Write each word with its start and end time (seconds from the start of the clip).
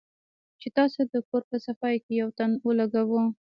چې 0.61 0.67
تاسو 0.77 0.99
د 1.11 1.13
کور 1.27 1.41
پۀ 1.49 1.57
صفائي 1.67 1.97
يو 2.19 2.29
تن 2.37 2.51
ولګوۀ 2.67 3.23